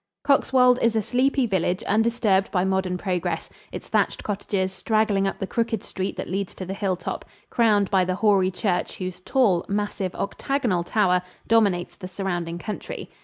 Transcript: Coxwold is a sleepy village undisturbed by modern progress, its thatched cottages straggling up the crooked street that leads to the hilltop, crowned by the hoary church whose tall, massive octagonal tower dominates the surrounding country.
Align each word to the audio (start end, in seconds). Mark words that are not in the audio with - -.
Coxwold 0.23 0.79
is 0.81 0.95
a 0.95 1.01
sleepy 1.03 1.45
village 1.45 1.83
undisturbed 1.83 2.49
by 2.49 2.63
modern 2.63 2.97
progress, 2.97 3.51
its 3.71 3.87
thatched 3.87 4.23
cottages 4.23 4.73
straggling 4.73 5.27
up 5.27 5.37
the 5.37 5.45
crooked 5.45 5.83
street 5.83 6.15
that 6.15 6.27
leads 6.27 6.55
to 6.55 6.65
the 6.65 6.73
hilltop, 6.73 7.23
crowned 7.51 7.91
by 7.91 8.03
the 8.03 8.15
hoary 8.15 8.49
church 8.49 8.95
whose 8.97 9.19
tall, 9.19 9.63
massive 9.69 10.15
octagonal 10.15 10.83
tower 10.83 11.21
dominates 11.47 11.95
the 11.95 12.07
surrounding 12.07 12.57
country. 12.57 13.11